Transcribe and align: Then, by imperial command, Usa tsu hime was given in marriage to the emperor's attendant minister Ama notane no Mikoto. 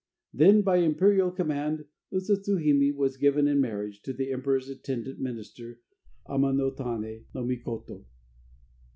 Then, 0.33 0.63
by 0.63 0.77
imperial 0.77 1.29
command, 1.29 1.85
Usa 2.09 2.35
tsu 2.35 2.57
hime 2.57 2.95
was 2.97 3.17
given 3.17 3.47
in 3.47 3.61
marriage 3.61 4.01
to 4.01 4.13
the 4.13 4.31
emperor's 4.31 4.67
attendant 4.67 5.19
minister 5.19 5.79
Ama 6.27 6.51
notane 6.53 7.25
no 7.35 7.43
Mikoto. 7.45 8.07